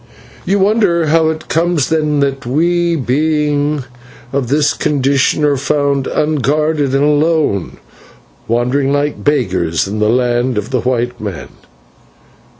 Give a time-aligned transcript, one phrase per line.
[0.45, 3.83] You wonder how it comes then that we, being
[4.33, 7.77] of this condition, are found unguarded and alone,
[8.47, 11.49] wandering like beggars in the land of the white man.